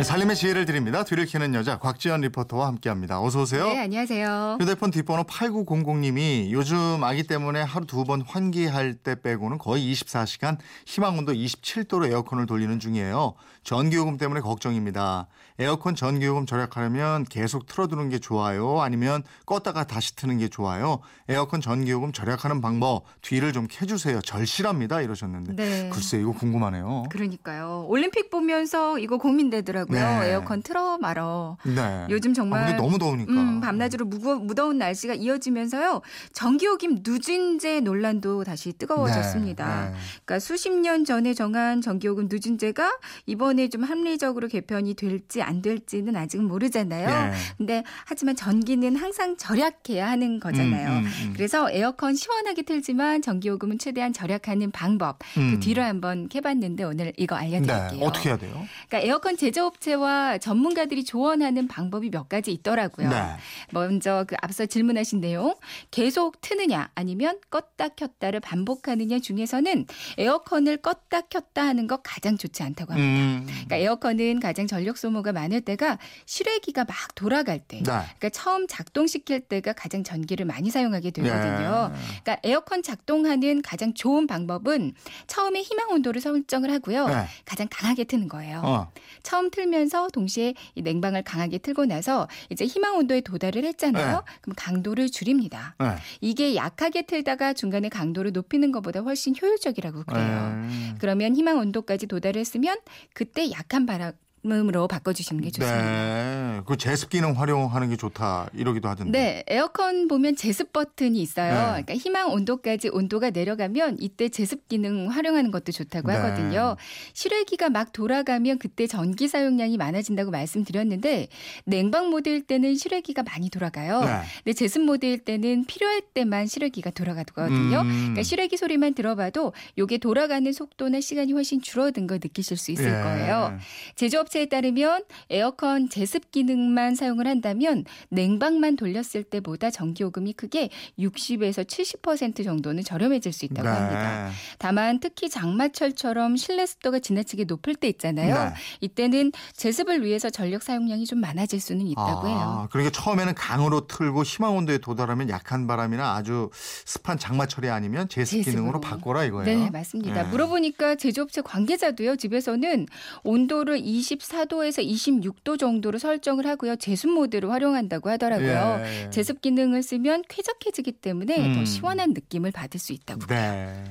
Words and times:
네, 0.00 0.04
살림의 0.04 0.34
지혜를 0.34 0.64
드립니다. 0.64 1.04
뒤를 1.04 1.26
캐는 1.26 1.54
여자 1.54 1.78
곽지연 1.78 2.22
리포터와 2.22 2.68
함께합니다. 2.68 3.20
어서 3.20 3.42
오세요. 3.42 3.66
네, 3.66 3.80
안녕하세요. 3.80 4.56
휴대폰 4.58 4.90
뒷번호 4.90 5.24
8900님이 5.24 6.50
요즘 6.52 7.04
아기 7.04 7.22
때문에 7.24 7.60
하루 7.60 7.84
두 7.84 8.04
번 8.06 8.22
환기할 8.22 8.94
때 8.94 9.20
빼고는 9.20 9.58
거의 9.58 9.92
24시간 9.92 10.56
희망온도 10.86 11.34
27도로 11.34 12.10
에어컨을 12.10 12.46
돌리는 12.46 12.78
중이에요. 12.80 13.34
전기요금 13.62 14.16
때문에 14.16 14.40
걱정입니다. 14.40 15.28
에어컨 15.58 15.94
전기요금 15.94 16.46
절약하려면 16.46 17.24
계속 17.24 17.66
틀어두는 17.66 18.08
게 18.08 18.18
좋아요? 18.18 18.80
아니면 18.80 19.22
껐다가 19.44 19.86
다시 19.86 20.16
트는 20.16 20.38
게 20.38 20.48
좋아요? 20.48 21.00
에어컨 21.28 21.60
전기요금 21.60 22.12
절약하는 22.12 22.62
방법 22.62 23.04
뒤를 23.20 23.52
좀 23.52 23.66
캐주세요. 23.70 24.22
절실합니다. 24.22 25.02
이러셨는데. 25.02 25.56
네. 25.56 25.90
글쎄 25.92 26.18
이거 26.18 26.32
궁금하네요. 26.32 27.02
그러니까요. 27.10 27.84
올림픽 27.86 28.30
보면서 28.30 28.98
이거 28.98 29.18
고민되더라고요. 29.18 29.89
네. 29.98 30.30
에어컨 30.30 30.62
틀어 30.62 30.98
말어. 30.98 31.56
네. 31.64 32.06
요즘 32.10 32.34
정말 32.34 32.64
아, 32.64 32.76
너무 32.76 32.98
더우니까. 32.98 33.32
음, 33.32 33.60
밤낮으로 33.60 34.06
무거, 34.06 34.36
무더운 34.36 34.78
날씨가 34.78 35.14
이어지면서요. 35.14 36.02
전기요금 36.32 36.98
누진제 37.02 37.80
논란도 37.80 38.44
다시 38.44 38.72
뜨거워졌습니다. 38.72 39.66
네, 39.66 39.90
네. 39.90 39.96
그러니까 40.24 40.38
수십 40.38 40.70
년 40.70 41.04
전에 41.04 41.34
정한 41.34 41.80
전기요금 41.80 42.28
누진제가 42.30 42.98
이번에 43.26 43.68
좀 43.68 43.82
합리적으로 43.82 44.48
개편이 44.48 44.94
될지 44.94 45.42
안 45.42 45.62
될지는 45.62 46.16
아직은 46.16 46.46
모르잖아요. 46.46 47.30
네. 47.30 47.32
근데 47.58 47.84
하지만 48.04 48.36
전기는 48.36 48.96
항상 48.96 49.36
절약해야 49.36 50.08
하는 50.08 50.40
거잖아요. 50.40 50.88
음, 50.90 50.98
음, 50.98 51.04
음. 51.04 51.32
그래서 51.34 51.70
에어컨 51.70 52.14
시원하게 52.14 52.62
틀지만 52.62 53.22
전기요금은 53.22 53.78
최대한 53.78 54.12
절약하는 54.12 54.70
방법 54.70 55.18
음. 55.36 55.52
그 55.52 55.60
뒤로 55.60 55.82
한번 55.82 56.28
캐봤는데 56.28 56.84
오늘 56.84 57.12
이거 57.16 57.36
알려드릴게요. 57.36 57.90
네. 57.90 58.04
어떻게 58.04 58.28
해야 58.28 58.38
돼요? 58.38 58.66
그러니까 58.88 59.08
에어컨 59.08 59.36
제조 59.36 59.69
업체와 59.70 60.38
전문가들이 60.38 61.04
조언하는 61.04 61.68
방법이 61.68 62.10
몇 62.10 62.28
가지 62.28 62.52
있더라고요. 62.52 63.08
네. 63.08 63.36
먼저 63.72 64.24
그 64.26 64.36
앞서 64.42 64.66
질문하신 64.66 65.20
내용 65.20 65.54
계속 65.90 66.40
트느냐 66.40 66.90
아니면 66.94 67.38
껐다 67.50 67.96
켰다를 67.96 68.40
반복하느냐 68.40 69.20
중에서는 69.20 69.86
에어컨을 70.18 70.78
껐다 70.78 71.28
켰다 71.28 71.66
하는 71.66 71.86
거 71.86 71.98
가장 72.02 72.36
좋지 72.36 72.62
않다고 72.62 72.92
합니다. 72.92 73.10
음. 73.10 73.46
그러니까 73.46 73.76
에어컨은 73.76 74.40
가장 74.40 74.66
전력 74.66 74.98
소모가 74.98 75.32
많을 75.32 75.60
때가 75.60 75.98
실외기가 76.26 76.84
막 76.84 76.96
돌아갈 77.14 77.58
때, 77.58 77.78
네. 77.78 77.82
그러니까 77.82 78.28
처음 78.30 78.66
작동시킬 78.66 79.40
때가 79.40 79.72
가장 79.72 80.02
전기를 80.04 80.46
많이 80.46 80.70
사용하게 80.70 81.10
되거든요. 81.10 81.90
네. 81.92 81.98
그러니까 82.22 82.36
에어컨 82.44 82.82
작동하는 82.82 83.62
가장 83.62 83.94
좋은 83.94 84.26
방법은 84.26 84.94
처음에 85.26 85.62
희망 85.62 85.90
온도를 85.90 86.20
설정을 86.20 86.70
하고요. 86.72 87.06
네. 87.08 87.26
가장 87.44 87.68
강하게 87.70 88.04
트는 88.04 88.28
거예요. 88.28 88.62
어. 88.64 88.92
처음 89.22 89.50
틀면서 89.60 90.08
동시에 90.08 90.54
이 90.74 90.82
냉방을 90.82 91.22
강하게 91.22 91.58
틀고 91.58 91.84
나서 91.84 92.28
이제 92.48 92.64
희망 92.64 92.96
온도에 92.96 93.20
도달을 93.20 93.64
했잖아요. 93.64 94.16
네. 94.16 94.34
그럼 94.40 94.54
강도를 94.56 95.10
줄입니다. 95.10 95.74
네. 95.78 95.96
이게 96.20 96.54
약하게 96.54 97.02
틀다가 97.02 97.52
중간에 97.52 97.88
강도를 97.90 98.32
높이는 98.32 98.72
것보다 98.72 99.00
훨씬 99.00 99.34
효율적이라고 99.40 100.04
그래요. 100.04 100.66
네. 100.66 100.94
그러면 100.98 101.36
희망 101.36 101.58
온도까지 101.58 102.06
도달했으면 102.06 102.78
그때 103.12 103.50
약한 103.50 103.84
바람 103.84 104.12
으로 104.42 104.88
바꿔주시는 104.88 105.42
게 105.42 105.50
좋습니다. 105.50 105.82
네. 105.82 106.60
그 106.64 106.78
제습 106.78 107.10
기능 107.10 107.38
활용하는 107.38 107.90
게 107.90 107.96
좋다 107.96 108.48
이러기도 108.54 108.88
하던데. 108.88 109.18
네, 109.18 109.44
에어컨 109.46 110.08
보면 110.08 110.34
제습 110.34 110.72
버튼이 110.72 111.20
있어요. 111.20 111.52
네. 111.52 111.82
그러니까 111.82 111.94
희망 111.96 112.32
온도까지 112.32 112.88
온도가 112.88 113.30
내려가면 113.30 113.98
이때 114.00 114.30
제습 114.30 114.66
기능 114.66 115.08
활용하는 115.10 115.50
것도 115.50 115.72
좋다고 115.72 116.08
네. 116.08 116.16
하거든요. 116.16 116.76
실외기가 117.12 117.68
막 117.68 117.92
돌아가면 117.92 118.58
그때 118.58 118.86
전기 118.86 119.28
사용량이 119.28 119.76
많아진다고 119.76 120.30
말씀드렸는데 120.30 121.28
냉방 121.66 122.08
모드일 122.08 122.40
때는 122.40 122.76
실외기가 122.76 123.22
많이 123.22 123.50
돌아가요. 123.50 124.00
네. 124.00 124.22
근데 124.42 124.54
제습 124.54 124.80
모드일 124.82 125.18
때는 125.18 125.66
필요할 125.66 126.00
때만 126.14 126.46
실외기가 126.46 126.88
돌아가거든요. 126.88 127.82
음. 127.82 127.88
그러니까 127.88 128.22
실외기 128.22 128.56
소리만 128.56 128.94
들어봐도 128.94 129.52
요게 129.76 129.98
돌아가는 129.98 130.50
속도나 130.50 131.02
시간이 131.02 131.34
훨씬 131.34 131.60
줄어든 131.60 132.06
걸 132.06 132.20
느끼실 132.22 132.56
수 132.56 132.70
있을 132.70 132.86
예. 132.86 133.02
거예요. 133.02 133.58
제조업 133.96 134.29
체에 134.30 134.46
따르면 134.46 135.02
에어컨 135.28 135.88
제습 135.88 136.30
기능만 136.30 136.94
사용을 136.94 137.26
한다면 137.26 137.84
냉방만 138.10 138.76
돌렸을 138.76 139.24
때보다 139.24 139.70
전기요금이 139.70 140.34
크게 140.34 140.70
60에서 140.98 141.66
70% 141.66 142.44
정도는 142.44 142.84
저렴해질 142.84 143.32
수 143.32 143.44
있다고 143.44 143.68
네. 143.68 143.74
합니다. 143.74 144.30
다만 144.58 145.00
특히 145.00 145.28
장마철처럼 145.28 146.36
실내 146.36 146.64
습도가 146.64 147.00
지나치게 147.00 147.44
높을 147.44 147.74
때 147.74 147.88
있잖아요. 147.88 148.34
네. 148.34 148.54
이때는 148.80 149.32
제습을 149.54 150.04
위해서 150.04 150.30
전력 150.30 150.62
사용량이 150.62 151.06
좀 151.06 151.20
많아질 151.20 151.60
수는 151.60 151.86
있다고 151.88 152.28
해요. 152.28 152.38
아, 152.38 152.68
그러니까 152.70 152.92
처음에는 152.92 153.34
강으로 153.34 153.88
틀고 153.88 154.22
희망 154.22 154.56
온도에 154.56 154.78
도달하면 154.78 155.28
약한 155.28 155.66
바람이나 155.66 156.14
아주 156.14 156.50
습한 156.54 157.18
장마철이 157.18 157.68
아니면 157.68 158.08
제습 158.08 158.38
제습으로. 158.38 158.52
기능으로 158.52 158.80
바꿔라 158.80 159.24
이거예요. 159.24 159.44
네, 159.44 159.70
맞습니다. 159.70 160.22
네. 160.22 160.28
물어보니까 160.30 160.94
제조업체 160.94 161.40
관계자도요, 161.40 162.14
집에서는 162.16 162.86
온도를 163.24 163.78
24도에서 164.20 164.86
26도 164.86 165.58
정도로 165.58 165.98
설정을 165.98 166.46
하고요, 166.46 166.76
제습 166.76 167.10
모드로 167.10 167.50
활용한다고 167.50 168.10
하더라고요. 168.10 168.80
예. 168.84 169.10
제습 169.10 169.40
기능을 169.40 169.82
쓰면 169.82 170.24
쾌적해지기 170.28 170.92
때문에 170.92 171.38
음. 171.38 171.54
더 171.54 171.64
시원한 171.64 172.12
느낌을 172.12 172.52
받을 172.52 172.78
수 172.78 172.92
있다고. 172.92 173.26
네. 173.26 173.84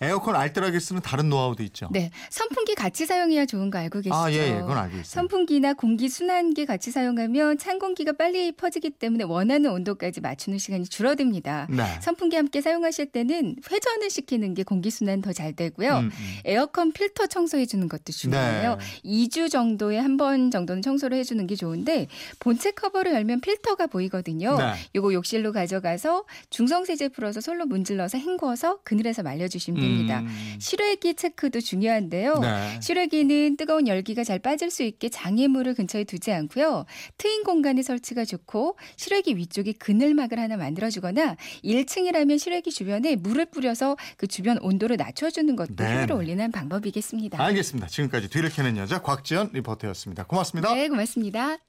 에어컨 0.00 0.36
알뜰하게 0.36 0.80
쓰는 0.80 1.02
다른 1.02 1.28
노하우도 1.28 1.62
있죠. 1.64 1.88
네, 1.92 2.10
선풍기 2.30 2.73
같이 2.74 3.06
사용해야 3.06 3.46
좋은 3.46 3.70
거 3.70 3.78
알고 3.78 3.98
계시죠? 4.00 4.14
아, 4.14 4.30
예, 4.32 4.36
예. 4.56 4.60
그건 4.60 4.78
알고 4.78 4.94
있어요. 4.96 5.04
선풍기나 5.04 5.74
공기 5.74 6.08
순환기 6.08 6.66
같이 6.66 6.90
사용하면 6.90 7.58
찬 7.58 7.78
공기가 7.78 8.12
빨리 8.12 8.52
퍼지기 8.52 8.90
때문에 8.90 9.24
원하는 9.24 9.70
온도까지 9.70 10.20
맞추는 10.20 10.58
시간이 10.58 10.84
줄어듭니다. 10.86 11.68
네. 11.70 11.84
선풍기 12.00 12.36
함께 12.36 12.60
사용하실 12.60 13.06
때는 13.12 13.56
회전을 13.70 14.10
시키는 14.10 14.54
게 14.54 14.62
공기 14.62 14.90
순환 14.90 15.20
더 15.20 15.32
잘 15.34 15.52
되고요. 15.52 15.98
음, 15.98 16.04
음. 16.04 16.10
에어컨 16.44 16.92
필터 16.92 17.26
청소해 17.26 17.66
주는 17.66 17.88
것도 17.88 18.12
중요해요. 18.12 18.76
네. 18.76 19.00
2주 19.04 19.50
정도에 19.50 19.98
한 19.98 20.14
번 20.16 20.52
정도는 20.52 20.80
청소를 20.80 21.18
해 21.18 21.24
주는 21.24 21.44
게 21.48 21.56
좋은데 21.56 22.06
본체 22.38 22.70
커버를 22.70 23.12
열면 23.14 23.40
필터가 23.40 23.88
보이거든요. 23.88 24.56
네. 24.56 24.74
요거 24.94 25.12
욕실로 25.12 25.50
가져가서 25.52 26.24
중성 26.50 26.84
세제 26.84 27.08
풀어서 27.08 27.40
솔로 27.40 27.66
문질러서 27.66 28.16
헹궈서 28.18 28.78
그늘에서 28.84 29.24
말려 29.24 29.48
주시면 29.48 29.80
됩니다. 29.80 30.20
음. 30.20 30.56
실외기 30.60 31.14
체크도 31.14 31.60
중요한데요. 31.60 32.38
네. 32.38 32.63
실외기는 32.80 33.56
뜨거운 33.56 33.88
열기가 33.88 34.24
잘 34.24 34.38
빠질 34.38 34.70
수 34.70 34.82
있게 34.82 35.08
장애물을 35.08 35.74
근처에 35.74 36.04
두지 36.04 36.32
않고요. 36.32 36.84
트인 37.18 37.44
공간에 37.44 37.82
설치가 37.82 38.24
좋고 38.24 38.76
실외기 38.96 39.36
위쪽에 39.36 39.72
그늘막을 39.72 40.38
하나 40.38 40.56
만들어주거나 40.56 41.36
1층이라면 41.64 42.38
실외기 42.38 42.70
주변에 42.70 43.16
물을 43.16 43.46
뿌려서 43.46 43.96
그 44.16 44.26
주변 44.26 44.58
온도를 44.58 44.96
낮춰주는 44.96 45.56
것도 45.56 45.74
네, 45.76 45.86
효율을 45.86 46.06
네. 46.06 46.14
올리는 46.14 46.52
방법이겠습니다. 46.52 47.42
알겠습니다. 47.42 47.88
지금까지 47.88 48.28
뒤를 48.28 48.50
캐는 48.50 48.76
여자 48.76 49.02
곽지연 49.02 49.50
리포터였습니다. 49.52 50.24
고맙습니다. 50.24 50.74
네, 50.74 50.88
고맙습니다. 50.88 51.64